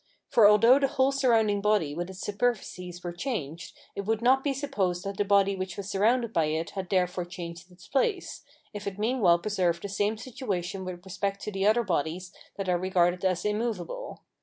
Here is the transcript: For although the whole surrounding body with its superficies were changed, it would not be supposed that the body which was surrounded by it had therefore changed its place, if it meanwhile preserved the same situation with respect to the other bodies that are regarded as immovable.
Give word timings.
For 0.29 0.47
although 0.47 0.79
the 0.79 0.87
whole 0.87 1.11
surrounding 1.11 1.61
body 1.61 1.93
with 1.93 2.09
its 2.09 2.21
superficies 2.21 3.03
were 3.03 3.11
changed, 3.13 3.77
it 3.95 4.01
would 4.01 4.23
not 4.23 4.43
be 4.43 4.51
supposed 4.51 5.03
that 5.03 5.17
the 5.17 5.23
body 5.23 5.55
which 5.55 5.77
was 5.77 5.91
surrounded 5.91 6.33
by 6.33 6.45
it 6.45 6.71
had 6.71 6.89
therefore 6.89 7.23
changed 7.23 7.71
its 7.71 7.87
place, 7.87 8.43
if 8.73 8.87
it 8.87 8.97
meanwhile 8.97 9.37
preserved 9.37 9.83
the 9.83 9.89
same 9.89 10.17
situation 10.17 10.85
with 10.85 11.05
respect 11.05 11.43
to 11.43 11.51
the 11.51 11.67
other 11.67 11.83
bodies 11.83 12.33
that 12.57 12.67
are 12.67 12.79
regarded 12.79 13.23
as 13.23 13.45
immovable. 13.45 14.23